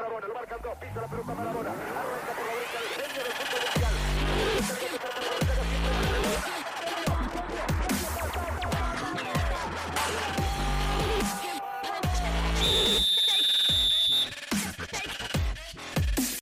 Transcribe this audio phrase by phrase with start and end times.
[0.00, 3.94] Lo marcan dos, pisa la pelota arranca por la derecha el genio del fútbol mundial.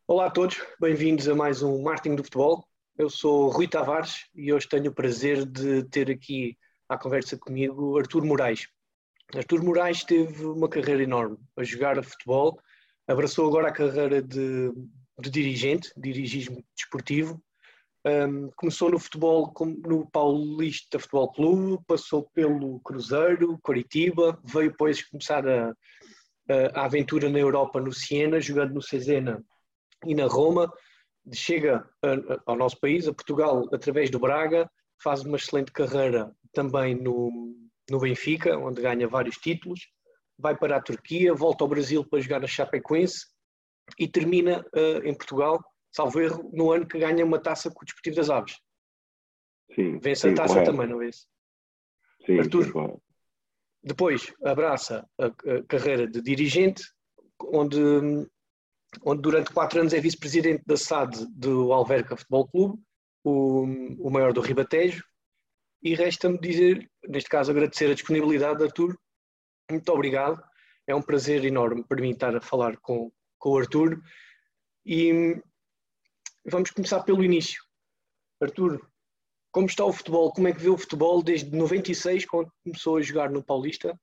[0.07, 2.65] Olá a todos, bem-vindos a mais um Marketing do Futebol.
[2.97, 6.57] Eu sou Rui Tavares e hoje tenho o prazer de ter aqui
[6.89, 8.69] à conversa comigo Artur Moraes.
[9.35, 12.61] Artur Moraes teve uma carreira enorme a jogar futebol,
[13.09, 14.71] abraçou agora a carreira de,
[15.19, 17.43] de dirigente, dirigismo desportivo.
[18.07, 19.53] Um, começou no futebol
[19.85, 25.75] no Paulista Futebol Clube, passou pelo Cruzeiro, Coritiba, veio depois começar a,
[26.75, 29.43] a, aventura na Europa no Siena, jogando no Cesena
[30.07, 30.73] e na Roma.
[31.33, 31.87] Chega
[32.47, 34.71] ao nosso país, a Portugal, através do Braga,
[35.03, 37.31] faz uma excelente carreira também no,
[37.91, 39.81] no Benfica, onde ganha vários títulos,
[40.39, 43.27] vai para a Turquia, volta ao Brasil para jogar na Chapecoense
[43.99, 47.85] e termina uh, em Portugal, salvo erro, no ano que ganha uma taça com o
[47.85, 48.57] Desportivo das Aves.
[49.75, 49.99] Sim.
[49.99, 50.71] Vence sim, a taça correto.
[50.71, 51.27] também, não é isso?
[52.25, 53.01] Sim, Arthur, sim,
[53.83, 56.83] depois abraça a, a, carreira de dirigente,
[57.53, 57.79] onde,
[59.05, 62.83] onde durante quatro anos é vice-presidente da SAD do Alverca Futebol Clube,
[63.25, 63.63] o,
[63.99, 65.05] o maior do Ribatejo,
[65.83, 68.99] e resta-me dizer, neste caso, agradecer a disponibilidade, Arthur.
[69.71, 70.43] Muito obrigado.
[70.87, 74.01] É um prazer enorme para mim estar a falar com, com o Arthur.
[74.85, 75.41] E
[76.47, 77.63] vamos começar pelo início.
[78.41, 78.81] Arthur,
[79.53, 80.33] como está o futebol?
[80.33, 83.99] Como é que vê o futebol desde 96, quando começou a jogar no Paulista,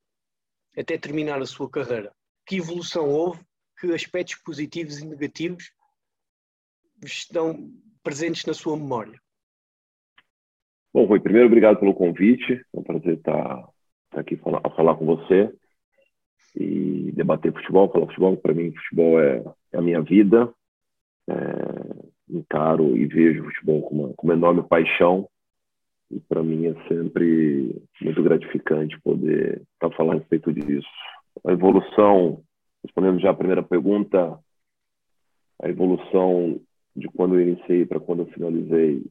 [0.77, 2.13] até terminar a sua carreira?
[2.45, 3.44] Que evolução houve?
[3.79, 5.72] Que aspectos positivos e negativos
[7.03, 7.72] estão
[8.03, 9.19] presentes na sua memória?
[10.94, 12.53] Bom, Rui, primeiro, obrigado pelo convite.
[12.53, 13.67] É um prazer estar,
[14.16, 15.53] estar aqui falar, a falar com você
[16.55, 18.38] e debater futebol, falar futebol.
[18.38, 20.52] Para mim, futebol é, é, a minha vida.
[21.27, 25.27] É, encaro e vejo futebol com uma, com uma enorme paixão.
[26.09, 30.88] E para mim é sempre muito gratificante poder estar falando a respeito disso.
[31.45, 32.41] A evolução,
[32.84, 34.40] respondendo já a primeira pergunta,
[35.61, 36.59] a evolução
[36.95, 39.03] de quando eu iniciei para quando eu finalizei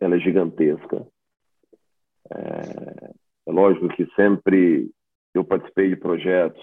[0.00, 1.06] ela é gigantesca.
[2.30, 3.01] É
[3.52, 4.90] lógico que sempre
[5.34, 6.62] eu participei de projetos,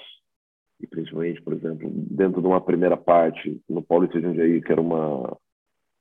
[0.79, 5.37] e principalmente, por exemplo, dentro de uma primeira parte, no Paulista Jundiaí, que era uma,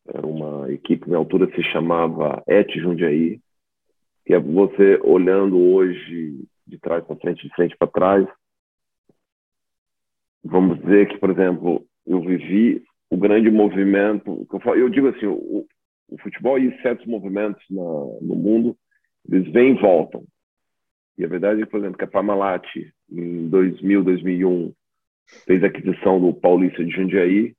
[0.07, 3.41] era uma equipe na altura se chamava ET Jundiaí,
[4.25, 8.29] que é você olhando hoje de trás para frente, de frente para trás.
[10.45, 14.47] Vamos dizer que, por exemplo, eu vivi o grande movimento.
[14.77, 15.67] Eu digo assim, o,
[16.09, 18.77] o futebol e certos movimentos na, no mundo,
[19.31, 20.25] eles vêm e voltam.
[21.19, 22.65] E a verdade é, por exemplo, que a Parmalat,
[23.11, 24.73] em 2000, 2001,
[25.45, 27.55] fez a aquisição do Paulista de Jundiaí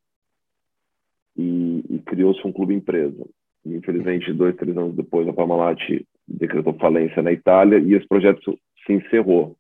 [1.37, 3.27] e, e criou-se um clube empresa.
[3.65, 5.77] E, infelizmente, dois, três anos depois, a Parmalat
[6.25, 9.57] decretou falência na Itália e esse projeto se encerrou.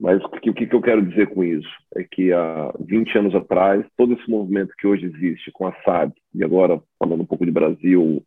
[0.00, 1.68] Mas o que, o que eu quero dizer com isso?
[1.94, 6.12] É que há 20 anos atrás, todo esse movimento que hoje existe com a SAD,
[6.34, 8.24] e agora falando um pouco de Brasil,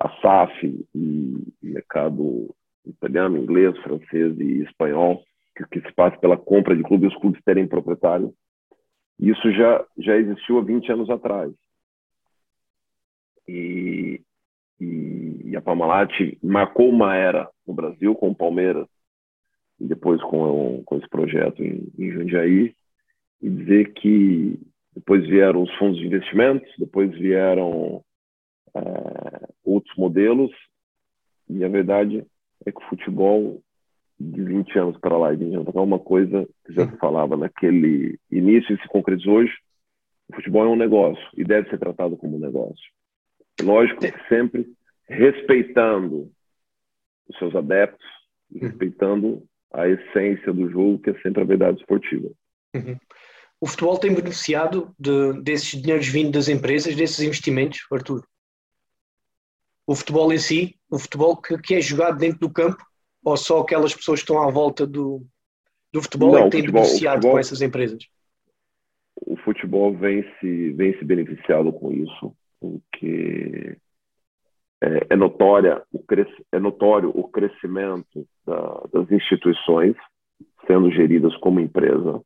[0.00, 2.52] a SAF e mercado
[2.86, 5.22] italiano, inglês, francês e espanhol,
[5.56, 8.32] que, que se passa pela compra de clubes, os clubes terem proprietário,
[9.18, 11.52] isso já, já existiu há 20 anos atrás.
[13.46, 14.22] E,
[14.80, 16.10] e, a Parmalat
[16.42, 18.86] marcou uma era no Brasil com o Palmeiras
[19.78, 22.74] e depois com, com esse projeto em, em Jundiaí,
[23.42, 24.58] e dizer que
[24.94, 28.04] depois vieram os fundos de investimentos, depois vieram
[28.74, 30.50] é, outros modelos,
[31.48, 32.24] e a verdade
[32.66, 33.62] é que o futebol
[34.18, 36.90] de 20 anos para lá, de 20 anos para cá, é uma coisa que já
[36.90, 39.52] se falava naquele início e se concretizou hoje,
[40.28, 42.84] o futebol é um negócio e deve ser tratado como um negócio.
[43.62, 44.66] Lógico que sempre
[45.08, 46.30] respeitando
[47.28, 48.06] os seus adeptos,
[48.54, 52.30] respeitando a essência do jogo, que é sempre a verdade esportiva.
[52.74, 52.96] Uhum.
[53.60, 58.24] O futebol tem beneficiado de, desses dinheiros vindo das empresas, desses investimentos, Arthur?
[59.90, 62.80] O futebol em si, o futebol que, que é jogado dentro do campo,
[63.24, 65.20] ou só aquelas pessoas que estão à volta do,
[65.92, 68.06] do futebol Não, é que têm beneficiado futebol, com essas empresas?
[69.20, 73.76] O futebol vem se, vem se beneficiado com isso, porque
[74.80, 76.00] é, é, notória o
[76.52, 79.96] é notório o crescimento da, das instituições
[80.68, 82.22] sendo geridas como empresa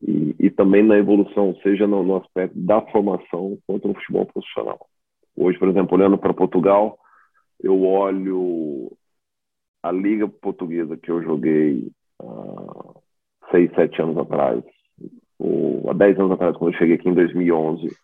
[0.00, 4.88] e, e também na evolução, seja no, no, aspecto da formação quanto no futebol profissional.
[5.36, 6.98] Hoje, por exemplo, olhando para Portugal,
[7.60, 8.92] eu olho
[9.82, 11.90] a liga portuguesa que eu joguei
[12.20, 12.94] há
[13.50, 14.62] seis, sete anos atrás,
[15.38, 17.94] ou há 10 anos atrás, quando eu cheguei aqui em 2011,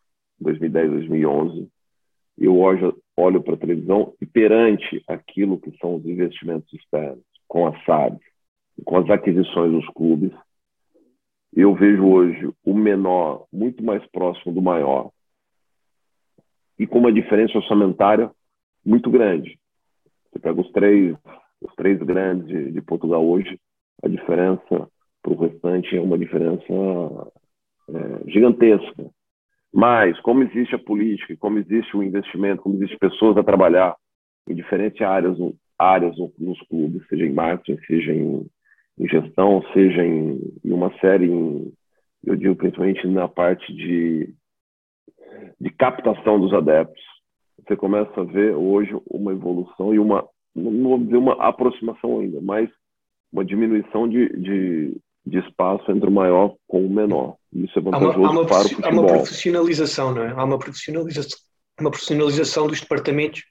[0.40, 1.68] 2010, 2011,
[2.38, 7.66] eu hoje olho para a televisão e perante aquilo que são os investimentos externos, com
[7.66, 8.18] a SAD,
[8.84, 10.32] com as aquisições dos clubes,
[11.54, 15.10] eu vejo hoje o menor muito mais próximo do maior
[16.80, 18.30] e com uma diferença orçamentária
[18.84, 19.58] muito grande.
[20.32, 21.14] Você pega os três,
[21.60, 23.60] os três grandes de, de Portugal hoje,
[24.02, 24.88] a diferença
[25.22, 26.64] para o restante é uma diferença
[27.90, 29.10] é, gigantesca.
[29.70, 33.94] Mas, como existe a política, como existe o investimento, como existem pessoas a trabalhar
[34.48, 35.36] em diferentes áreas,
[35.78, 38.46] áreas nos clubes, seja em marketing, seja em,
[38.98, 41.70] em gestão, seja em, em uma série, em,
[42.24, 44.34] eu digo principalmente na parte de,
[45.60, 47.02] de captação dos adeptos,
[47.66, 52.40] você começa a ver hoje uma evolução e uma, não vou dizer uma aproximação ainda,
[52.40, 52.68] mas
[53.32, 54.96] uma diminuição de, de,
[55.26, 57.36] de espaço entre o maior com o menor.
[57.52, 58.90] Isso é vantajoso há uma, há uma, para o futebol.
[58.90, 60.30] Há uma profissionalização, não é?
[60.30, 61.38] Há uma profissionalização,
[61.78, 63.44] uma profissionalização dos departamentos,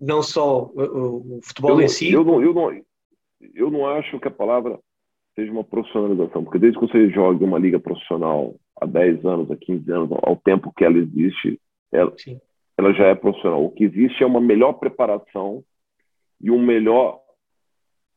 [0.00, 2.12] não só o, o futebol eu, em si.
[2.12, 2.80] Eu não, eu, não,
[3.54, 4.78] eu não acho que a palavra
[5.40, 9.56] seja uma profissionalização, porque desde que você joga uma liga profissional há 10 anos, há
[9.56, 11.58] 15 anos, ao tempo que ela existe,
[11.90, 12.12] ela,
[12.76, 13.64] ela já é profissional.
[13.64, 15.64] O que existe é uma melhor preparação
[16.40, 17.20] e um melhor,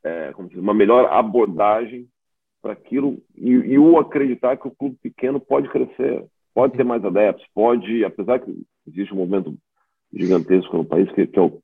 [0.04, 2.08] é, dizer, uma melhor abordagem
[2.62, 7.04] para aquilo e, e o acreditar que o clube pequeno pode crescer, pode ter mais
[7.04, 8.54] adeptos, pode, apesar que
[8.88, 9.56] existe um movimento
[10.14, 11.60] gigantesco no país que, que, é, o,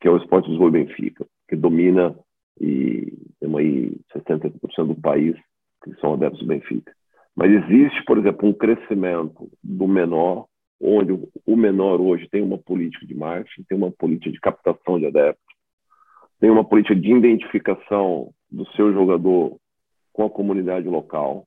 [0.00, 2.16] que é o esporte do Benfica, que domina
[2.60, 5.36] e temos aí 70% do país
[5.82, 6.92] que são adeptos do Benfica.
[7.36, 10.46] Mas existe, por exemplo, um crescimento do menor,
[10.80, 15.06] onde o menor hoje tem uma política de marketing, tem uma política de captação de
[15.06, 15.44] adeptos,
[16.40, 19.58] tem uma política de identificação do seu jogador
[20.12, 21.46] com a comunidade local.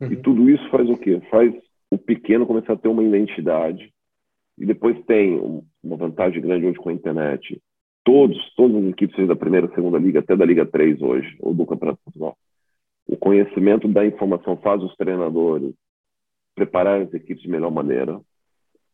[0.00, 0.12] Uhum.
[0.12, 1.20] E tudo isso faz o quê?
[1.30, 1.54] Faz
[1.90, 3.92] o pequeno começar a ter uma identidade.
[4.58, 5.38] E depois tem
[5.82, 7.60] uma vantagem grande hoje com a internet.
[8.06, 11.66] Todos, todas as equipes, da primeira, segunda liga, até da Liga 3 hoje, ou do
[11.66, 12.38] Campeonato Portugal.
[13.04, 15.74] O conhecimento da informação faz os treinadores
[16.54, 18.20] preparar as equipes de melhor maneira.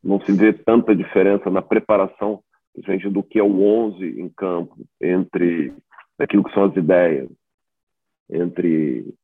[0.02, 2.42] Não se vê tanta diferença na preparação,
[2.78, 5.74] gente, do que é o 11 em campo, entre
[6.18, 7.28] aquilo que são as ideias,
[8.30, 9.14] entre,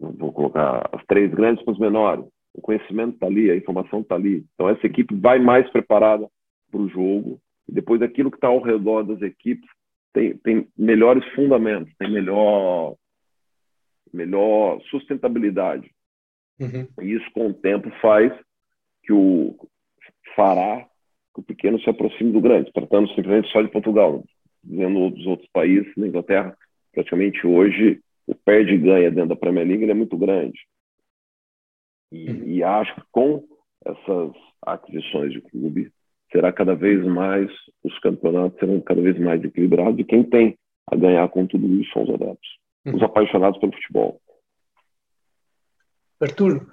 [0.00, 2.24] vou colocar, as três grandes com os menores.
[2.54, 4.46] O conhecimento está ali, a informação está ali.
[4.54, 6.26] Então, essa equipe vai mais preparada
[6.70, 7.38] para o jogo.
[7.68, 9.68] E depois, aquilo que está ao redor das equipes
[10.12, 12.94] tem, tem melhores fundamentos, tem melhor,
[14.12, 15.90] melhor sustentabilidade.
[16.60, 16.86] Uhum.
[17.02, 18.32] E isso, com o tempo, faz
[19.02, 19.56] que o
[20.34, 20.86] fará
[21.34, 24.24] que o pequeno se aproxime do grande, tratando simplesmente só de Portugal,
[24.62, 26.56] dizendo dos outros países, na Inglaterra,
[26.92, 30.58] praticamente hoje o perde e ganha dentro da Premier League é muito grande.
[32.12, 32.44] E, uhum.
[32.44, 33.44] e, acho que com
[33.84, 34.32] essas
[34.62, 35.90] aquisições de clube,
[36.34, 37.48] será cada vez mais,
[37.84, 40.58] os campeonatos serão cada vez mais equilibrados e quem tem
[40.90, 42.48] a ganhar com tudo isso são os adeptos,
[42.84, 42.96] uhum.
[42.96, 44.20] os apaixonados pelo futebol.
[46.20, 46.66] Arthur,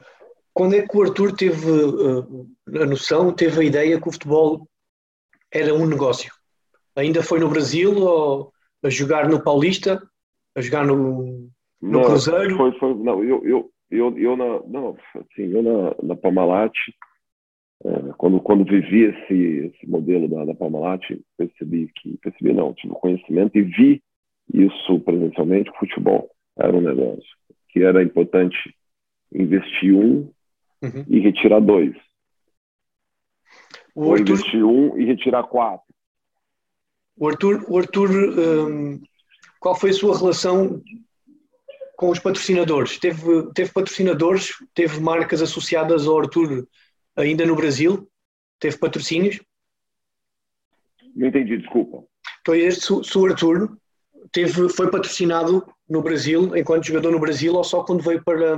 [0.54, 2.48] quando é que o Arthur teve uh,
[2.82, 4.68] a noção, teve a ideia que o futebol
[5.54, 6.34] era um negócio?
[6.96, 8.52] Ainda foi no Brasil ou
[8.84, 10.02] a jogar no Paulista
[10.56, 12.58] a jogar no, no não, Cruzeiro?
[12.58, 16.94] Foi, foi, não, eu, eu, eu, eu na, não, assim, eu na, na Palmalate,
[17.84, 22.94] é, quando, quando vivi esse, esse modelo da, da Palmalate, percebi que, percebi não, tive
[22.94, 24.04] conhecimento e vi
[24.54, 27.38] isso presencialmente, o futebol era um negócio,
[27.70, 28.76] que era importante
[29.34, 30.32] investir um
[30.82, 31.06] uhum.
[31.08, 31.96] e retirar dois.
[33.96, 34.34] O Ou Arthur...
[34.34, 35.86] investir um e retirar quatro.
[37.18, 39.02] O Arthur, o Arthur um,
[39.60, 40.82] qual foi a sua relação
[41.96, 42.98] com os patrocinadores?
[42.98, 44.54] Teve, teve patrocinadores?
[44.74, 46.68] Teve marcas associadas ao Arthur
[47.22, 48.10] ainda no Brasil?
[48.60, 49.40] Teve patrocínios?
[51.16, 52.04] Não entendi, desculpa.
[52.42, 53.78] Então, este, se o Arthur
[54.32, 58.58] teve, foi patrocinado no Brasil, enquanto jogador no Brasil, ou só quando veio para,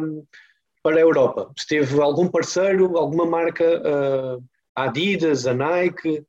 [0.81, 1.51] para a Europa?
[1.57, 4.43] Se teve algum parceiro, alguma marca, uh,
[4.75, 6.25] a Adidas, a Nike?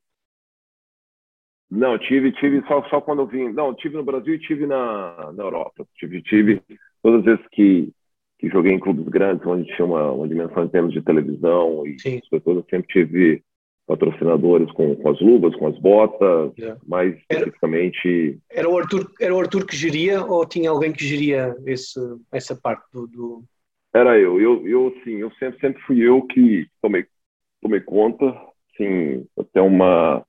[1.70, 3.52] Não, tive, tive só, só quando eu vim.
[3.52, 5.86] Não, tive no Brasil e tive na, na Europa.
[5.96, 6.62] Tive, tive
[7.02, 7.92] todas as vezes que,
[8.44, 11.98] que joguei em clubes grandes, onde tinha uma, uma dimensão em termos de televisão e
[11.98, 12.20] Sim.
[12.30, 13.42] pessoas, eu sempre tive
[13.86, 16.80] patrocinadores com, com as luvas, com as botas, yeah.
[16.86, 18.38] mais especificamente.
[18.50, 22.00] Era o, Arthur, era o Arthur que geria ou tinha alguém que geria esse,
[22.32, 23.44] essa parte do, do...
[23.92, 27.06] Era eu, eu, eu sim, eu sempre, sempre fui eu que tomei,
[27.60, 28.34] tomei conta,
[28.76, 30.24] sim, até uma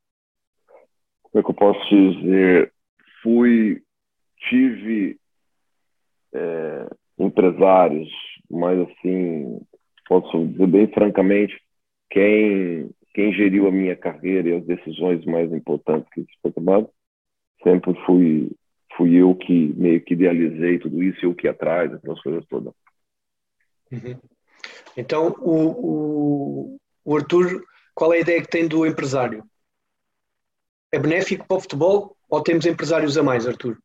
[1.23, 2.71] como é que eu posso dizer,
[3.21, 3.81] fui,
[4.47, 5.17] tive
[6.33, 8.09] é, empresários
[8.49, 9.59] mais assim,
[10.07, 11.59] posso dizer bem francamente,
[12.09, 16.89] quem, quem geriu a minha carreira e as decisões mais importantes que foi tomado,
[17.63, 18.51] sempre fui,
[18.95, 22.73] fui eu que meio que idealizei tudo isso, eu que atrás, aquelas coisas todas.
[23.91, 24.19] Uhum.
[24.97, 29.43] Então, o, o, o Arthur, qual é a ideia que tem do empresário?
[30.91, 33.77] É benéfico para o futebol ou temos empresários a mais, Arthur?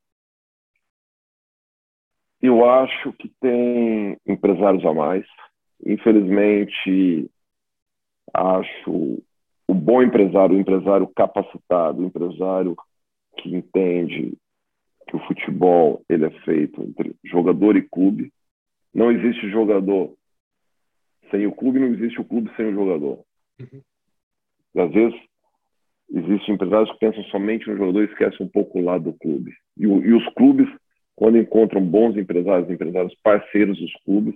[2.42, 5.26] Eu acho que tem empresários a mais.
[5.84, 7.30] Infelizmente,
[8.32, 9.22] acho
[9.66, 12.76] o bom empresário, o empresário capacitado, o empresário
[13.36, 14.36] que entende
[15.06, 18.32] que o futebol ele é feito entre jogador e clube.
[18.94, 20.14] Não existe jogador
[21.30, 23.24] sem o clube, não existe o clube sem o jogador.
[23.60, 23.80] Uhum.
[24.76, 25.20] Às vezes,
[26.12, 29.52] existem empresários que pensam somente no jogador e esquecem um pouco o lado do clube.
[29.76, 30.68] E, e os clubes,
[31.20, 34.34] quando encontram bons empresários, empresários parceiros dos clubes,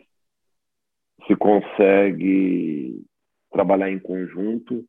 [1.27, 3.03] se consegue
[3.51, 4.85] trabalhar em conjunto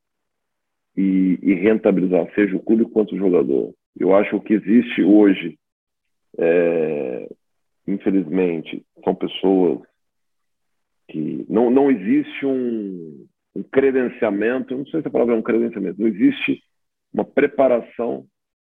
[0.97, 3.73] e, e, rentabilizar, seja o clube quanto o jogador.
[3.97, 5.57] Eu acho que existe hoje,
[6.37, 7.29] é,
[7.87, 9.79] infelizmente, são pessoas
[11.07, 13.25] que não, não existe um,
[13.55, 16.61] um credenciamento, não sei se a palavra é um credenciamento, não existe
[17.13, 18.27] uma preparação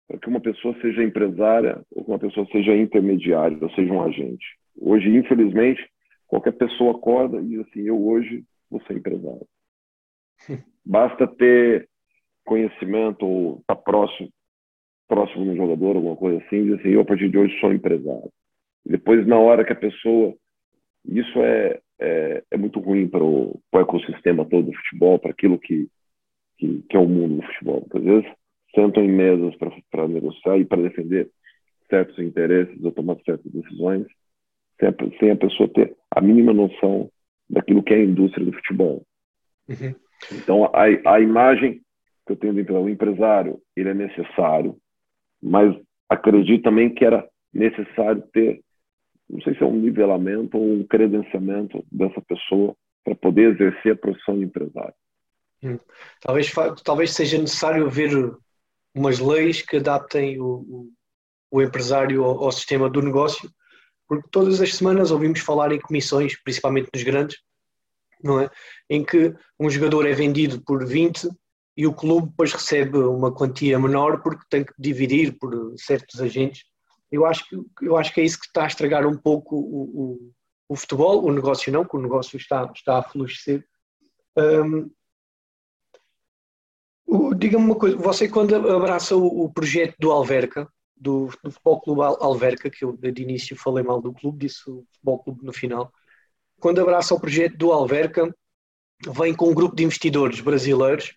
[0.06, 4.02] para que uma pessoa seja empresária ou que uma pessoa seja intermediária, ou seja um
[4.02, 4.44] agente.
[4.78, 5.82] Hoje, infelizmente,
[6.26, 9.46] qualquer pessoa acorda e diz assim, eu hoje vou ser empresário.
[10.84, 11.88] Basta ter
[12.44, 14.28] conhecimento ou estar tá próximo,
[15.08, 17.58] próximo de um jogador, alguma coisa assim, e diz assim, eu a partir de hoje
[17.60, 18.30] sou empresário.
[18.84, 20.34] E depois, na hora que a pessoa...
[21.06, 25.32] Isso é, é, é muito ruim para o, para o ecossistema todo do futebol, para
[25.32, 25.86] aquilo que
[26.58, 27.82] que, que é o mundo do futebol.
[27.82, 28.32] Porque, às vezes
[28.74, 29.54] sentam em mesas
[29.90, 31.30] para negociar e para defender
[31.88, 34.06] certos interesses ou tomar certas decisões,
[34.78, 37.10] sem a, sem a, pessoa ter a mínima noção
[37.48, 39.04] daquilo que é a indústria do futebol.
[39.68, 39.94] Uhum.
[40.32, 41.80] Então, a, a imagem
[42.26, 44.76] que eu tenho do empresário, ele é necessário,
[45.42, 45.76] mas
[46.08, 48.60] acredito também que era necessário ter,
[49.28, 53.96] não sei se é um nivelamento ou um credenciamento dessa pessoa para poder exercer a
[53.96, 54.94] profissão de empresário.
[55.62, 55.78] Hum.
[56.20, 56.52] Talvez,
[56.82, 58.10] talvez seja necessário ver
[58.94, 60.92] umas leis que adaptem o, o,
[61.50, 63.50] o empresário ao, ao, sistema do negócio,
[64.08, 67.38] porque todas as semanas ouvimos falar em comissões, principalmente nos grandes,
[68.22, 68.50] não é?
[68.88, 71.28] Em que um jogador é vendido por 20
[71.76, 76.62] e o clube depois recebe uma quantia menor porque tem que dividir por certos agentes.
[77.10, 79.82] Eu acho que, eu acho que é isso que está a estragar um pouco o,
[79.82, 80.32] o,
[80.68, 83.64] o futebol, o negócio não, que o negócio está, está a florescer.
[84.36, 84.90] Um,
[87.36, 92.00] Diga-me uma coisa, você quando abraça o, o projeto do Alverca, do, do, Futebol Clube
[92.02, 95.92] Alverca, que eu de início falei mal do clube, disse o Futebol Clube no final,
[96.58, 98.34] quando abraça o projeto do Alverca,
[99.06, 101.14] vem com um grupo de investidores brasileiros.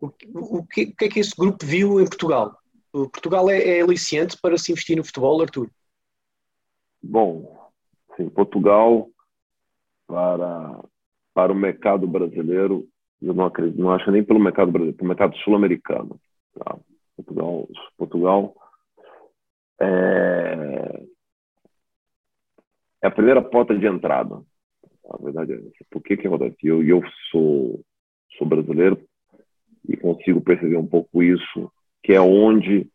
[0.00, 2.56] O, o, que, o que, é que esse grupo viu em Portugal?
[2.92, 5.70] O Portugal é, é aliciante para se investir no futebol, Arthur?
[7.00, 7.70] Bom,
[8.16, 9.08] sim, Portugal
[10.06, 10.82] para,
[11.32, 12.88] para o mercado brasileiro
[13.22, 16.18] eu não acredito, não acho nem pelo mercado brasileiro, pelo sul-americano.
[16.54, 16.78] Tá?
[17.16, 18.54] Portugal, Portugal
[19.80, 21.06] é,
[23.02, 24.42] é, a primeira porta de entrada.
[25.10, 25.84] A verdade é essa.
[25.90, 26.56] Por que que acontece?
[26.62, 27.80] Eu, eu sou,
[28.38, 29.00] sou brasileiro
[29.88, 31.72] e consigo perceber um pouco isso,
[32.02, 32.88] que é onde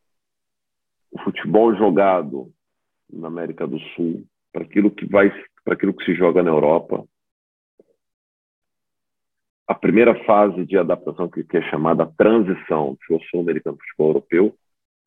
[1.11, 2.51] o futebol jogado
[3.11, 5.31] na América do Sul, para aquilo que vai,
[5.63, 7.05] para aquilo que se joga na Europa,
[9.67, 14.55] a primeira fase de adaptação, que, é chamada transição do sul-americano para o futebol europeu,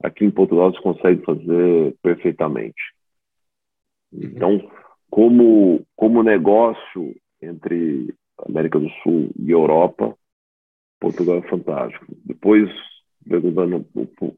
[0.02, 2.82] aqui em Portugal se consegue fazer perfeitamente.
[4.12, 4.70] Então,
[5.10, 8.14] como, como negócio entre
[8.46, 10.16] América do Sul e Europa,
[11.00, 12.06] Portugal é fantástico.
[12.24, 12.68] Depois,
[13.28, 14.36] perguntando o, o,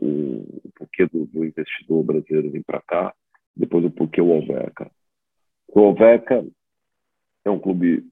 [0.00, 3.14] o porquê do, do, investidor brasileiro vir para cá,
[3.56, 4.90] depois o porquê o Alveca.
[5.68, 6.44] O Alveca
[7.44, 8.06] é um clube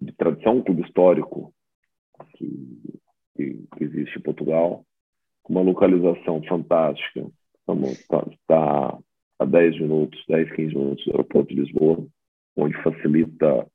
[0.00, 1.52] de tradição, um clube histórico
[2.36, 2.78] que,
[3.36, 4.84] que, que, existe em Portugal,
[5.42, 7.26] com uma localização fantástica.
[7.66, 8.98] Está tá
[9.38, 12.06] a 10 minutos, 10, 15 minutos do aeroporto de Lisboa,
[12.56, 13.66] onde facilita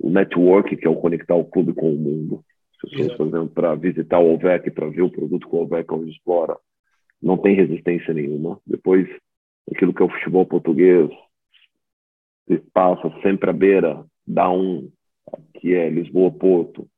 [0.00, 2.44] o network, que é o conectar o clube com o mundo.
[2.82, 5.92] As pessoas, por exemplo, para visitar o Ovec, para ver o produto que o Ovec
[5.92, 6.56] hoje explora,
[7.22, 8.60] não tem resistência nenhuma.
[8.66, 9.08] Depois,
[9.70, 11.10] aquilo que é o futebol português,
[12.72, 14.90] passa sempre à beira da um,
[15.54, 16.88] que é Lisboa-Porto,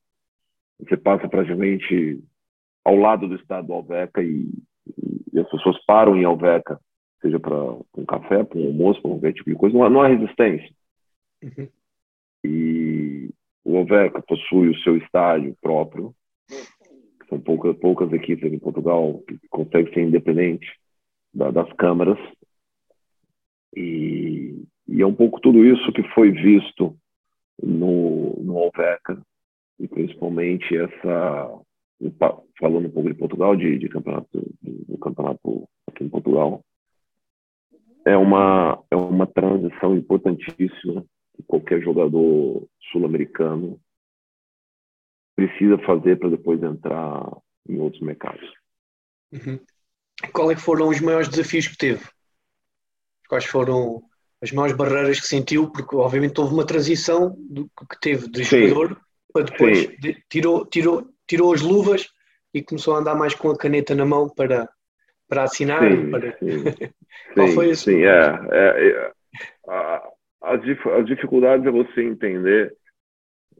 [0.78, 2.22] você passa praticamente
[2.84, 4.48] ao lado do estado do Alveca e,
[5.32, 6.80] e as pessoas param em Alveca,
[7.20, 10.02] seja para um café, para um almoço, para um tipo de coisa, não há, não
[10.02, 10.70] há resistência.
[11.42, 11.68] Uhum.
[13.64, 16.14] o Oveca possui o seu estádio próprio.
[17.28, 20.68] São poucas, poucas equipes em Portugal que conseguem ser independentes
[21.34, 22.18] da, das câmaras.
[23.76, 26.96] E, e, é um pouco tudo isso que foi visto
[27.62, 29.20] no, no Oveca,
[29.78, 31.60] e principalmente essa,
[32.58, 34.28] falando um pouco de Portugal, de, de campeonato,
[34.62, 36.64] do campeonato aqui em Portugal,
[38.04, 43.80] é uma, é uma transição importantíssima que qualquer jogador sul-americano
[45.36, 47.24] precisa fazer para depois entrar
[47.68, 48.52] em outros mercados.
[49.32, 49.60] Uhum.
[50.32, 52.04] Qual é que foram os maiores desafios que teve?
[53.28, 54.02] Quais foram
[54.42, 55.70] as maiores barreiras que sentiu?
[55.70, 58.68] Porque obviamente houve uma transição do, que teve de Sim.
[58.68, 59.00] jogador
[59.32, 62.08] para depois de, tirou, tirou, tirou as luvas
[62.54, 64.68] e começou a andar mais com a caneta na mão para,
[65.28, 65.82] para assinar.
[65.82, 66.38] Sim, para...
[66.38, 66.64] sim.
[67.34, 67.84] Qual sim, foi esse?
[67.84, 69.12] Sim, é, é, é
[69.68, 70.08] a,
[70.42, 70.60] as,
[70.98, 72.74] as dificuldades é você entender,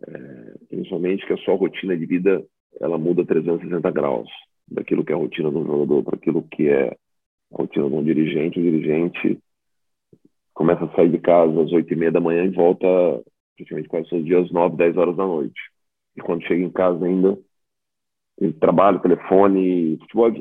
[0.06, 2.42] é, principalmente que a sua rotina de vida
[2.80, 4.28] ela muda 360 graus
[4.70, 8.04] daquilo que é a rotina do jogador para aquilo que é a rotina de um
[8.04, 8.58] dirigente.
[8.58, 9.38] O dirigente
[10.58, 12.84] começa a sair de casa às oito e meia da manhã e volta
[13.56, 15.60] praticamente quase todos os dias às nove, dez horas da noite.
[16.16, 17.38] E quando chega em casa ainda,
[18.58, 20.32] trabalho, telefone, futebol.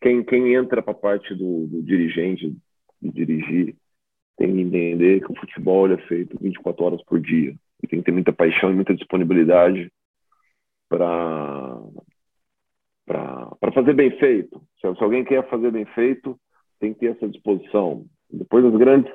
[0.00, 2.56] Quem, quem entra para a parte do, do dirigente,
[3.02, 3.76] de dirigir,
[4.36, 7.52] tem que entender que o futebol é feito 24 horas por dia.
[7.82, 9.90] E tem que ter muita paixão e muita disponibilidade
[10.88, 11.80] para
[13.06, 14.62] para fazer bem feito.
[14.80, 16.38] Se, se, alguém quer fazer bem feito,
[16.78, 18.06] tem que ter essa disposição.
[18.30, 19.12] Depois das grandes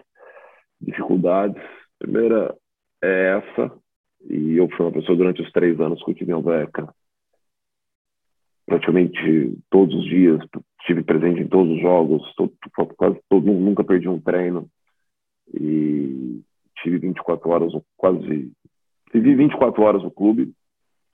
[0.82, 2.56] dificuldades, a primeira
[3.02, 3.74] é essa,
[4.30, 6.94] e eu fui uma pessoa durante os três anos que eu tive em Alveca,
[8.66, 10.40] praticamente todos os dias,
[10.82, 12.54] estive presente em todos os jogos, todo,
[12.96, 14.70] quase todo, nunca perdi um treino,
[15.54, 16.42] e
[16.82, 18.52] tive 24 horas, quase.
[19.12, 20.54] Vivi 24 horas no clube,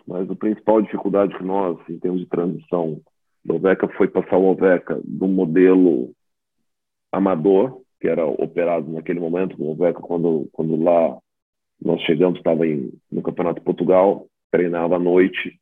[0.06, 3.02] mas a principal dificuldade que nós, em termos de transição
[3.44, 6.12] do Oveca, foi passar o Oveca do modelo
[7.12, 11.18] amador, que era operado naquele momento, o Oveca, quando, quando lá
[11.84, 12.62] nós chegamos, estava
[13.12, 15.60] no Campeonato de Portugal, treinava à noite,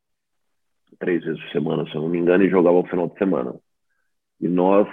[1.00, 3.56] três vezes por semana, se eu não me engano, e jogava no final de semana.
[4.42, 4.90] E nós,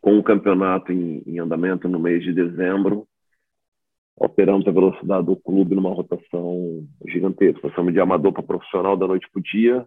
[0.00, 3.08] com o campeonato em, em andamento no mês de dezembro,
[4.16, 7.68] operamos a velocidade do clube numa rotação gigantesca.
[7.68, 9.84] Passamos de amador para profissional da noite para o dia,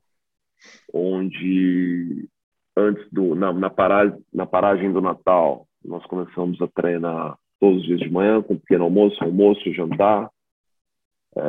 [0.94, 2.28] onde
[2.76, 7.86] antes do na, na, paragem, na paragem do Natal nós começamos a treinar todos os
[7.86, 10.30] dias de manhã com pequeno almoço, almoço, jantar.
[11.36, 11.42] É,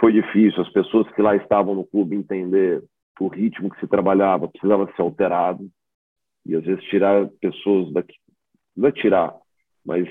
[0.00, 2.82] foi difícil as pessoas que lá estavam no clube entender
[3.20, 5.68] o ritmo que se trabalhava precisava ser alterado
[6.44, 8.16] e às vezes tirar pessoas daqui
[8.76, 9.34] não é tirar,
[9.84, 10.08] mas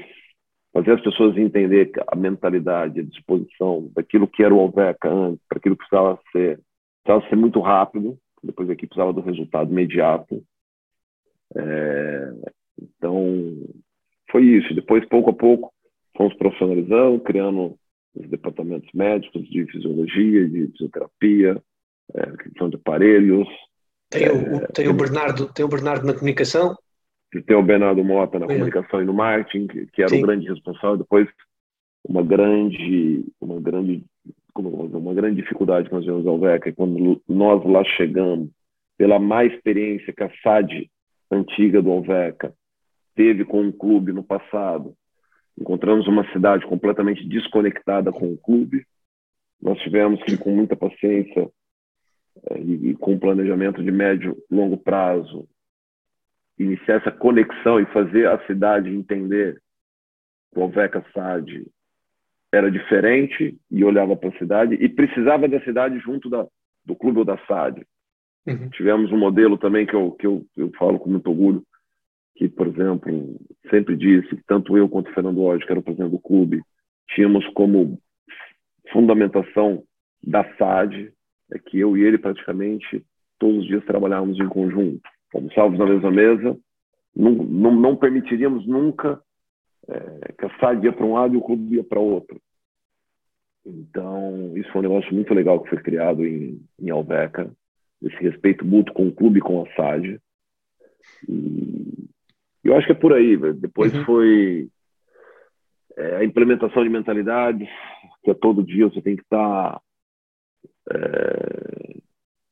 [0.71, 5.57] fazer as pessoas entender a mentalidade, a disposição daquilo que era o Alveca antes, para
[5.57, 6.59] aquilo que precisava ser,
[7.03, 10.43] precisava ser muito rápido, depois aqui precisava do resultado imediato.
[11.55, 12.33] É,
[12.79, 13.57] então,
[14.31, 14.73] foi isso.
[14.73, 15.73] Depois, pouco a pouco,
[16.15, 17.77] fomos profissionalizando, criando
[18.15, 21.61] os departamentos médicos de fisiologia, de fisioterapia,
[22.13, 23.47] é, questão de aparelhos.
[24.09, 26.75] Tem o, é, tem, o Bernardo, tem o Bernardo na comunicação?
[27.45, 28.49] tem o Bernardo Mota na é.
[28.49, 30.19] comunicação e no marketing, que, que era Sim.
[30.19, 30.97] o grande responsável.
[30.97, 31.29] Depois,
[32.03, 34.03] uma grande, uma grande,
[34.53, 38.49] uma grande dificuldade que nós tivemos ao VECA é quando nós lá chegamos,
[38.97, 40.91] pela má experiência que a SAD
[41.31, 42.53] antiga do Alveca
[43.21, 44.95] teve com o clube no passado,
[45.55, 48.83] encontramos uma cidade completamente desconectada com o clube.
[49.61, 51.47] Nós tivemos que, com muita paciência
[52.49, 55.47] eh, e, com planejamento de médio longo prazo,
[56.57, 59.61] iniciar essa conexão e fazer a cidade entender
[60.51, 61.67] que o Alveca SAD
[62.51, 66.47] era diferente e olhava para a cidade e precisava da cidade junto da,
[66.83, 67.85] do clube ou da SAD.
[68.47, 68.69] Uhum.
[68.71, 71.63] Tivemos um modelo também que, eu, que eu, eu falo com muito orgulho,
[72.35, 73.39] que, por exemplo,
[73.69, 76.61] sempre disse que tanto eu quanto o Fernando Lodge, que era o presidente do clube,
[77.09, 77.99] tínhamos como
[78.91, 79.83] fundamentação
[80.23, 81.11] da SAD,
[81.51, 83.03] é que eu e ele praticamente
[83.37, 85.01] todos os dias trabalhávamos em conjunto
[85.33, 86.57] almoçávamos na mesma mesa,
[87.15, 89.21] não, não, não permitiríamos nunca
[89.87, 92.39] é, que a SAD ia para um lado e o clube ia para outro.
[93.65, 97.51] Então, isso foi um negócio muito legal que foi criado em, em Alveca,
[98.01, 100.19] esse respeito mútuo com o clube e com a SAD.
[101.29, 102.09] E
[102.69, 103.37] eu acho que é por aí.
[103.53, 104.05] Depois uhum.
[104.05, 104.69] foi
[105.97, 107.69] é, a implementação de mentalidades,
[108.23, 109.81] que é todo dia você tem que estar tá,
[110.91, 111.97] é,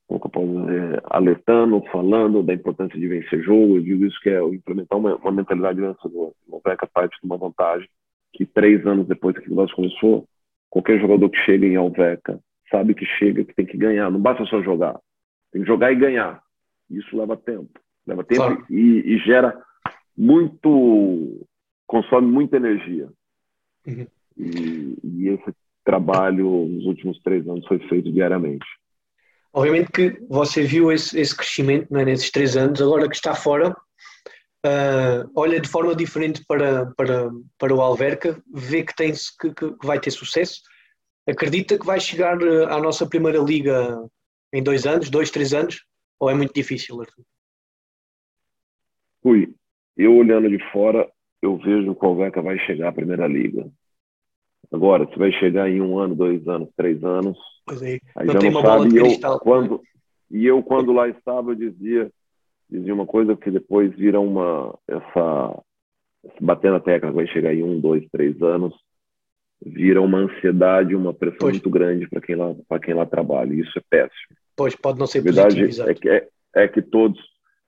[0.06, 3.76] como que eu posso dizer, alertando, falando da importância de vencer jogo.
[3.76, 6.32] Eu digo isso que é implementar uma, uma mentalidade vencedora.
[6.48, 7.88] Não pega parte de uma vantagem
[8.32, 10.26] que três anos depois que o negócio começou,
[10.68, 14.10] qualquer jogador que chega em Alveca sabe que chega, que tem que ganhar.
[14.10, 14.98] Não basta só jogar.
[15.52, 16.40] Tem que jogar e ganhar.
[16.88, 17.70] Isso leva tempo.
[18.06, 18.66] Leva tempo claro.
[18.70, 19.60] e, e, gera
[20.20, 21.46] muito.
[21.86, 23.08] consome muita energia.
[23.86, 24.06] Uhum.
[24.36, 25.52] E, e esse
[25.84, 28.66] trabalho nos últimos três anos foi feito diariamente.
[29.52, 33.70] Obviamente que você viu esse, esse crescimento né, nesses três anos, agora que está fora,
[33.70, 39.74] uh, olha de forma diferente para, para, para o Alverca, vê que, tem, que, que
[39.86, 40.60] vai ter sucesso,
[41.28, 43.98] acredita que vai chegar ah, à nossa primeira liga
[44.52, 45.84] em dois anos, dois, três anos,
[46.20, 47.24] ou é muito difícil, Arthur?
[49.24, 49.52] Ui,
[49.96, 51.08] eu olhando de fora,
[51.42, 53.68] eu vejo que o Alverca vai chegar à primeira liga.
[54.72, 57.36] Agora, se vai chegar em um ano, dois anos, três anos,
[57.82, 57.98] é.
[58.16, 58.94] aí não já não sabe.
[58.94, 59.82] E eu, quando,
[60.30, 62.10] e eu, quando lá estava, eu dizia,
[62.68, 65.60] dizia uma coisa que depois vira uma essa
[66.40, 68.74] bater na tecla vai chegar em um, dois, três anos,
[69.64, 71.54] vira uma ansiedade, uma pressão pois.
[71.54, 73.52] muito grande para quem lá quem lá trabalha.
[73.52, 74.36] E isso é péssimo.
[74.56, 77.18] Pois pode não ser a verdade positivo, é que é, é que todos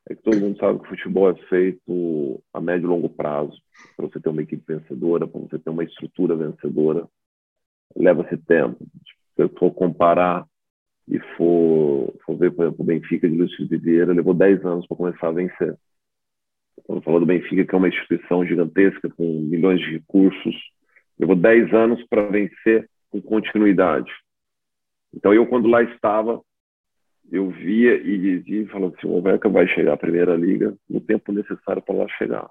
[0.08, 3.56] é que todo mundo sabe que o futebol é feito a médio e longo prazo.
[3.96, 7.08] Para você ter uma equipe vencedora, para você ter uma estrutura vencedora,
[7.96, 8.84] leva-se tempo.
[9.36, 10.46] Se eu for comparar
[11.08, 14.96] e for, for ver, por exemplo, o Benfica de Lúcio Vieira, levou 10 anos para
[14.96, 15.76] começar a vencer.
[16.84, 20.54] Quando falou do Benfica, que é uma instituição gigantesca, com milhões de recursos,
[21.18, 24.10] levou 10 anos para vencer com continuidade.
[25.14, 26.40] Então, eu, quando lá estava,
[27.32, 31.32] eu via e dizia, falando assim, o Alverca vai chegar à Primeira Liga no tempo
[31.32, 32.48] necessário para lá chegar.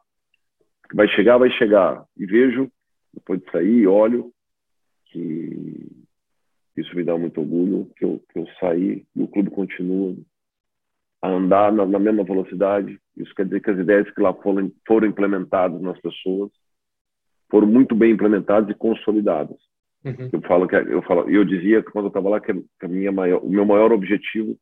[0.94, 2.04] Vai chegar, vai chegar.
[2.18, 2.70] E vejo,
[3.14, 4.32] depois de sair, olho,
[5.06, 5.88] que
[6.76, 10.16] isso me dá muito orgulho, que eu, que eu saí e o clube continua
[11.22, 13.00] a andar na, na, mesma velocidade.
[13.16, 16.52] Isso quer dizer que as ideias que lá foram, foram implementadas nas pessoas
[17.52, 19.58] foram muito bem implementadas e consolidadas.
[20.06, 20.30] Uhum.
[20.32, 22.54] Eu falo que eu falo, eu dizia que quando eu estava lá que
[22.88, 24.58] minha maior, o meu maior objetivo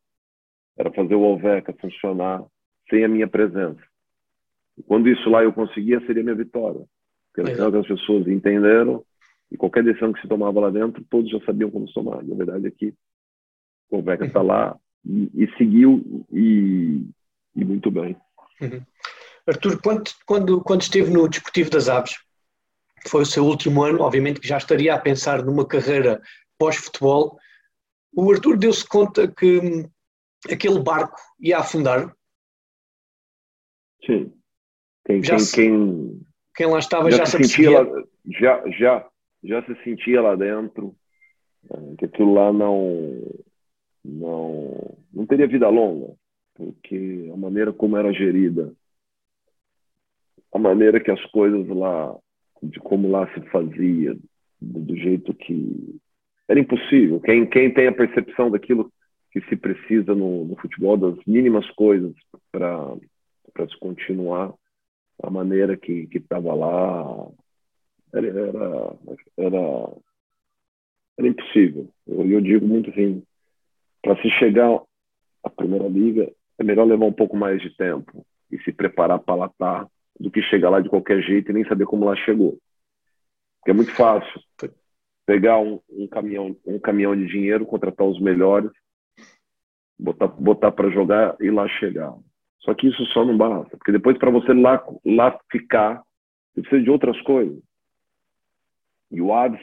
[0.78, 2.44] era fazer o Alveca funcionar
[2.90, 3.82] sem a minha presença.
[4.88, 6.86] Quando isso lá eu conseguia, seria minha vitória.
[7.34, 7.54] Porque é.
[7.54, 9.04] as pessoas entenderam
[9.52, 12.24] e qualquer decisão que se tomava lá dentro, todos já sabiam como se tomar.
[12.24, 12.94] Na verdade é que
[13.90, 17.04] o Alveca está lá e, e seguiu e,
[17.56, 18.16] e, muito bem.
[18.62, 18.82] Uhum.
[19.48, 22.16] Arthur, quando, quando, quando esteve no Desportivo das Aves,
[23.08, 26.22] foi o seu último ano, obviamente que já estaria a pensar numa carreira
[26.58, 27.40] pós-futebol,
[28.14, 29.88] o Arthur deu-se conta que
[30.48, 32.14] aquele barco ia afundar?
[34.06, 34.34] Sim.
[35.06, 36.22] Quem, já quem, se, quem,
[36.56, 38.04] quem lá estava já, já se sentia lá,
[38.40, 39.10] já, já,
[39.44, 40.96] já se sentia lá dentro
[41.72, 43.24] eh, que aquilo lá não,
[44.04, 46.14] não, não teria vida longa,
[46.54, 48.74] porque a maneira como era gerida,
[50.54, 52.16] a maneira que as coisas lá,
[52.62, 54.16] de como lá se fazia,
[54.62, 56.00] do, do jeito que
[56.48, 57.20] era impossível.
[57.22, 58.92] Quem, quem tem a percepção daquilo
[59.32, 62.14] que se precisa no, no futebol, das mínimas coisas
[62.52, 62.96] para
[63.68, 64.54] se continuar
[65.22, 67.28] a maneira que estava lá,
[68.14, 68.96] era, era,
[69.38, 69.90] era,
[71.18, 71.90] era impossível.
[72.08, 73.22] Eu, eu digo muito assim,
[74.02, 74.82] para se chegar
[75.44, 79.36] à Primeira Liga, é melhor levar um pouco mais de tempo e se preparar para
[79.36, 79.88] lá estar
[80.20, 82.58] do que chegar lá de qualquer jeito e nem saber como lá chegou.
[83.60, 84.42] Porque é muito fácil
[85.26, 88.72] pegar um, um caminhão, um caminhão de dinheiro, contratar os melhores
[90.00, 92.14] botar, botar para jogar e lá chegar.
[92.60, 96.02] Só que isso só não basta, porque depois para você lá, lá ficar,
[96.54, 97.60] você precisa de outras coisas.
[99.12, 99.62] E o Aves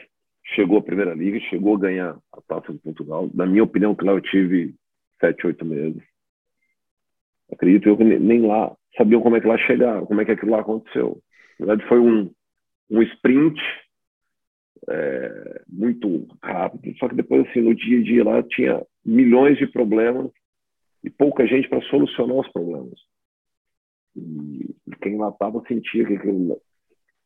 [0.55, 3.29] chegou à Primeira Liga, chegou a ganhar a Taça de Portugal.
[3.33, 4.75] Na minha opinião, que lá eu tive
[5.19, 6.01] sete, oito meses.
[7.51, 10.51] Acredito eu que nem lá sabiam como é que lá chegar, como é que aquilo
[10.51, 11.21] lá aconteceu.
[11.59, 12.31] Na verdade, foi um,
[12.89, 13.59] um sprint
[14.89, 16.97] é, muito rápido.
[16.97, 20.29] Só que depois, assim, no dia a dia lá tinha milhões de problemas
[21.01, 22.99] e pouca gente para solucionar os problemas.
[24.13, 26.17] E, e quem lá estava sentia que,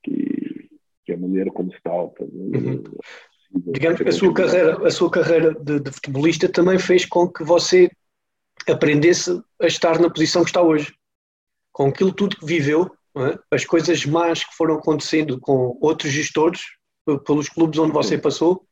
[0.03, 0.69] que,
[1.05, 2.55] que, a maneira como estava fazendo.
[2.55, 2.83] Uhum.
[3.73, 7.43] Digamos que a sua carreira, a sua carreira de, de, futebolista também fez com que
[7.43, 7.89] você
[8.69, 10.93] aprendesse a estar na posição que está hoje.
[11.73, 13.39] Com aquilo tudo que viveu, é?
[13.49, 16.61] as coisas más que foram acontecendo com outros gestores,
[17.25, 18.65] pelos clubes onde você passou,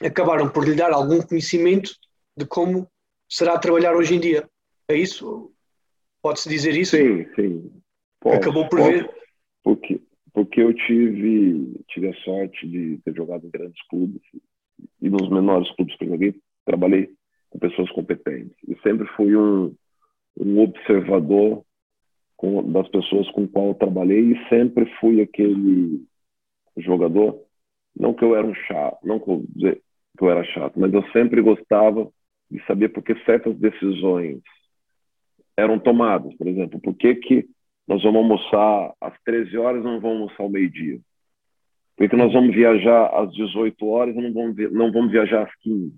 [0.00, 1.90] acabaram por lhe dar algum conhecimento
[2.36, 2.88] de como
[3.28, 4.48] será trabalhar hoje em dia.
[4.88, 5.52] É isso?
[6.22, 6.96] Pode-se dizer isso?
[6.96, 7.82] Sim, sim.
[8.26, 9.10] Acabou por ver.
[9.62, 10.00] Porque,
[10.32, 14.20] porque eu tive, tive a sorte de ter jogado em grandes clubes
[15.00, 17.10] e nos menores clubes que eu joguei, trabalhei
[17.50, 18.56] com pessoas competentes.
[18.66, 19.74] E sempre fui um,
[20.38, 21.64] um observador
[22.36, 26.04] com, das pessoas com qual eu trabalhei e sempre fui aquele
[26.76, 27.44] jogador,
[27.94, 29.44] não que eu era um chato, não que eu
[30.16, 32.10] que eu era chato, mas eu sempre gostava
[32.50, 34.40] de saber por que certas decisões
[35.56, 36.34] eram tomadas.
[36.36, 37.46] Por exemplo, por que, que
[37.86, 40.98] nós vamos almoçar às 13 horas e não vamos almoçar ao meio-dia?
[41.96, 45.54] Por que nós vamos viajar às 18 horas e não vamos, não vamos viajar às
[45.56, 45.92] 15?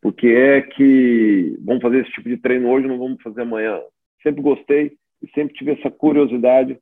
[0.00, 3.80] Porque é que vamos fazer esse tipo de treino hoje e não vamos fazer amanhã?
[4.22, 6.78] Sempre gostei e sempre tive essa curiosidade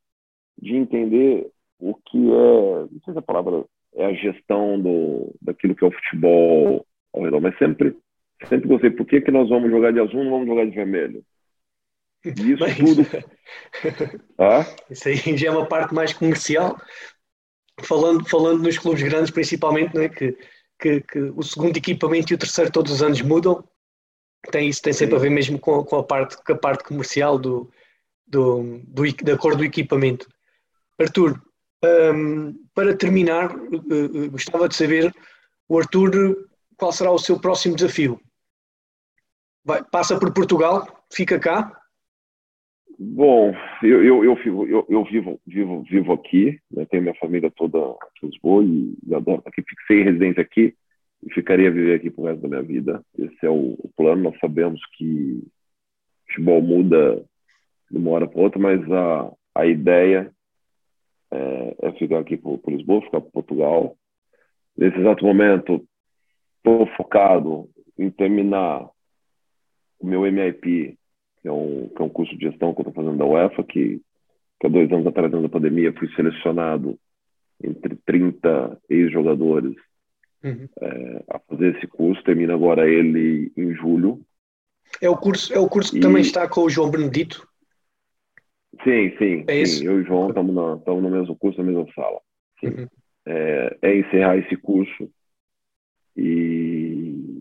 [0.60, 1.46] de entender
[1.78, 5.88] o que é, não sei se a palavra é a gestão do, daquilo que é
[5.88, 7.96] o futebol ao redor, mas sempre,
[8.48, 8.90] sempre gostei.
[8.90, 11.24] Por que, que nós vamos jogar de azul e não vamos jogar de vermelho?
[12.24, 13.02] Isso mas, tudo.
[14.38, 14.64] ah?
[14.90, 16.80] Isso aí já é uma parte mais comercial.
[17.80, 20.08] Falando, falando nos clubes grandes, principalmente, não é?
[20.08, 20.36] que,
[20.78, 23.64] que, que o segundo equipamento e o terceiro todos os anos mudam.
[24.50, 25.18] Tem isso, tem sempre Sim.
[25.18, 27.70] a ver mesmo com, com, a, parte, com a parte comercial do,
[28.26, 30.28] do, do, da cor do equipamento.
[30.98, 31.40] Arthur,
[31.84, 35.12] um, para terminar, uh, gostava de saber,
[35.68, 38.20] o Arthur, qual será o seu próximo desafio?
[39.64, 40.86] Vai, passa por Portugal?
[41.12, 41.80] Fica cá?
[42.98, 46.84] Bom, eu, eu, eu, vivo, eu, eu vivo, vivo, vivo aqui, né?
[46.86, 50.74] tenho minha família toda aqui em Lisboa e adoro, aqui, fixei residência aqui
[51.22, 53.04] e ficaria a viver aqui pro resto da minha vida.
[53.16, 54.22] Esse é o, o plano.
[54.22, 55.42] Nós sabemos que
[56.28, 57.24] futebol muda
[57.90, 60.32] de uma hora para outra, mas a, a ideia
[61.30, 63.96] é, é ficar aqui por, por Lisboa, ficar por Portugal.
[64.76, 65.86] Nesse exato momento,
[66.58, 68.88] estou focado em terminar
[70.02, 70.98] o meu MIP,
[71.40, 73.62] que é um, que é um curso de gestão que eu estou fazendo da UEFA,
[73.62, 74.00] que,
[74.60, 76.98] que há dois anos atrás, da pandemia, fui selecionado
[77.62, 79.74] entre 30 ex-jogadores
[80.42, 80.68] uhum.
[80.80, 82.22] é, a fazer esse curso.
[82.24, 84.20] Termina agora ele em julho.
[85.00, 86.00] É o curso, é o curso que e...
[86.00, 87.46] também está com o João Benedito?
[88.82, 89.44] Sim, sim.
[89.46, 89.86] É sim.
[89.86, 92.20] Eu e o João estamos no mesmo curso, na mesma sala.
[92.62, 92.86] Uhum.
[93.24, 95.08] É, é, encerrar esse curso
[96.16, 97.40] e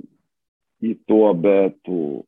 [0.82, 2.26] estou aberto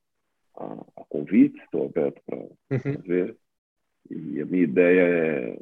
[0.57, 3.01] a, a convites, estou aberto para uhum.
[3.05, 3.37] ver.
[4.09, 5.59] E a minha ideia é,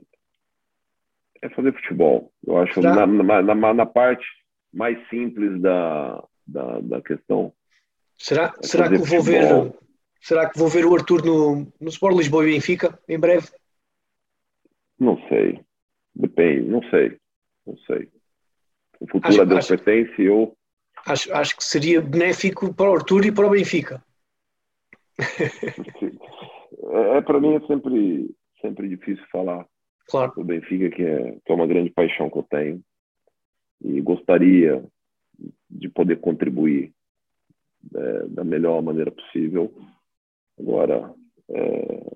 [1.44, 2.32] é fazer futebol.
[2.46, 4.26] Eu acho na, na, na, na, parte
[4.74, 7.54] mais simples da, da, da questão.
[8.18, 9.74] Será, é será que vou ver
[10.22, 13.48] Será que vou ver o Arthur no, no Sport Lisboa e Benfica em breve?
[15.00, 15.60] Não sei.
[16.14, 17.18] Depende, não sei.
[17.66, 18.08] Não sei.
[19.00, 20.56] O futuro acho, a Deus acho, pertence eu.
[21.08, 24.04] Acho, acho que seria benéfico para o Arthur e para o Benfica.
[26.94, 29.66] É, é para mim é sempre, sempre difícil falar
[30.08, 30.34] claro.
[30.36, 32.82] do Benfica, que é, que é uma grande paixão que eu tenho.
[33.84, 34.84] E gostaria
[35.70, 36.94] de poder contribuir
[37.96, 39.74] é, da melhor maneira possível
[40.62, 41.14] Agora.
[41.50, 42.16] É...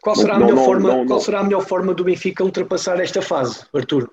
[0.00, 2.44] Qual, será, não, a melhor não, forma, não, qual será a melhor forma do Benfica
[2.44, 4.10] ultrapassar esta fase, Arthur?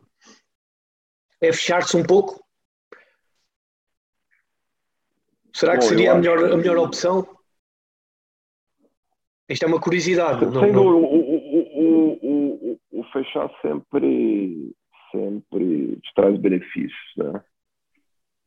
[1.42, 2.44] É fechar-se um pouco?
[5.54, 7.28] Será que seria a melhor, a melhor opção?
[9.52, 10.46] Isto é uma curiosidade.
[10.46, 10.88] Não, não...
[10.88, 14.74] O, o, o, o, fechar sempre,
[15.12, 17.44] sempre te traz benefícios, né?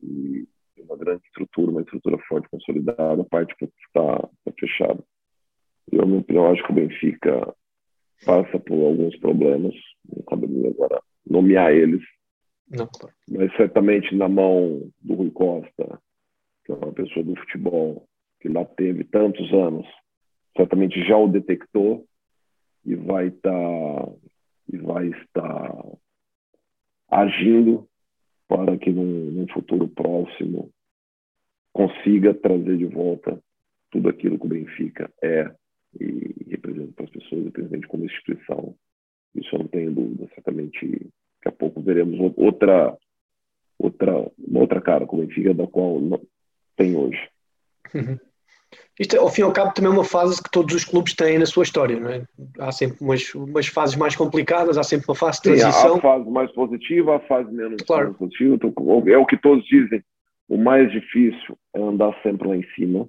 [0.01, 0.47] E
[0.79, 5.03] uma grande estrutura, uma estrutura forte, consolidada, a parte que está tá fechada.
[5.91, 7.55] Eu, opinião, acho que o Benfica
[8.25, 9.73] passa por alguns problemas,
[10.09, 12.01] não cabe agora nomear eles,
[12.69, 13.15] não, claro.
[13.29, 15.99] mas certamente na mão do Rui Costa,
[16.65, 18.07] que é uma pessoa do futebol
[18.41, 19.85] que lá teve tantos anos,
[20.55, 22.05] certamente já o detectou
[22.85, 24.11] e vai estar tá,
[24.71, 25.85] e vai estar
[27.09, 27.87] agindo
[28.47, 30.69] para que num, num futuro próximo
[31.73, 33.39] consiga trazer de volta
[33.91, 35.53] tudo aquilo que o Benfica é
[35.99, 38.75] e representa para as pessoas, representa como instituição.
[39.33, 40.29] Isso eu não tenho dúvida.
[40.33, 42.97] Certamente, daqui a pouco veremos outra,
[43.77, 45.99] outra, outra cara com o Benfica da qual
[46.75, 47.29] tem hoje.
[47.93, 48.19] Uhum.
[48.99, 51.37] Isto, ao fim e ao cabo, também é uma fase que todos os clubes têm
[51.37, 52.25] na sua história, não é?
[52.59, 55.95] Há sempre umas, umas fases mais complicadas, há sempre uma fase de transição.
[55.95, 58.13] Sim, há a fase mais positiva, a fase menos, claro.
[58.13, 58.57] positiva.
[59.11, 60.01] É o que todos dizem.
[60.47, 63.07] O mais difícil é andar sempre lá em cima.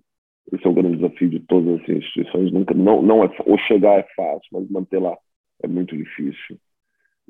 [0.52, 2.52] Esse é o grande desafio de todas as instituições.
[2.52, 5.16] Nunca, não, não é, ou chegar é fácil, mas manter lá
[5.62, 6.58] é muito difícil.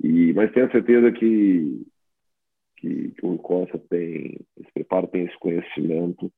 [0.03, 1.83] E, mas tenho certeza que,
[2.79, 6.33] que, que o Costa tem esse preparo, tem esse conhecimento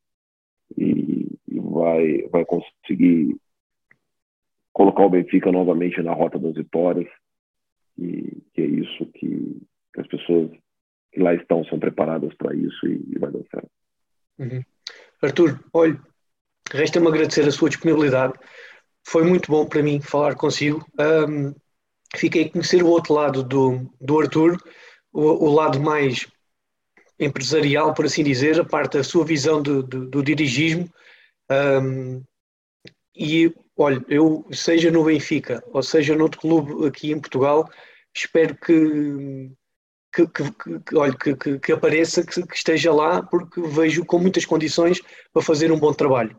[0.76, 3.36] e, e vai, vai conseguir
[4.72, 7.08] colocar o Benfica novamente na rota das vitórias.
[7.98, 9.60] E que é isso que,
[9.92, 10.50] que as pessoas
[11.12, 13.70] que lá estão são preparadas para isso e, e, vai dar certo.
[14.38, 14.62] Uhum.
[15.20, 16.00] Arthur, olha,
[16.70, 18.34] resta-me agradecer a sua disponibilidade.
[19.04, 20.86] Foi muito bom para mim falar consigo.
[21.28, 21.52] Um,
[22.16, 24.56] fiquei a conhecer o outro lado do, do Arthur,
[25.12, 26.26] o, o lado mais
[27.18, 30.88] empresarial, por assim dizer, a parte da sua visão do, do, do dirigismo.
[31.50, 32.22] Um,
[33.14, 37.68] e, olha, eu, seja no Benfica ou seja noutro clube aqui em Portugal,
[38.14, 39.50] espero que,
[40.12, 44.44] que, que, que, olha, que, que, apareça, que, que esteja lá, porque vejo com muitas
[44.44, 45.00] condições
[45.32, 46.38] para fazer um bom trabalho.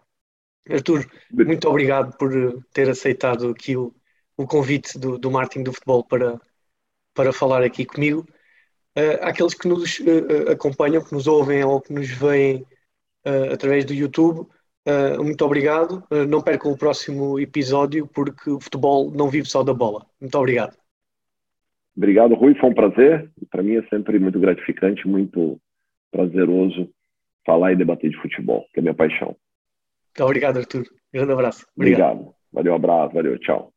[0.70, 2.32] Artur, muito obrigado por
[2.72, 3.94] ter aceitado aqui o,
[4.38, 6.39] o convite do, do Martin do Futebol para,
[7.13, 8.26] para falar aqui comigo.
[8.99, 12.65] Uh, aqueles que nos uh, acompanham, que nos ouvem ou que nos veem
[13.25, 14.45] uh, através do YouTube,
[15.23, 16.03] muito obrigado.
[16.27, 20.03] não percam o próximo episódio, porque o futebol não vive só da bola.
[20.19, 20.75] Muito obrigado.
[21.95, 22.55] Obrigado, Rui.
[22.55, 23.29] Foi um prazer.
[23.51, 25.62] Para mim é sempre muito gratificante, muito
[26.09, 26.89] prazeroso
[27.45, 29.35] falar e debater de futebol, que é minha paixão.
[30.07, 30.85] Muito obrigado, Arthur.
[31.13, 31.67] Grande abraço.
[31.77, 32.12] Obrigado.
[32.12, 32.35] obrigado.
[32.51, 33.13] Valeu, abraço.
[33.13, 33.71] Valeu, tchau.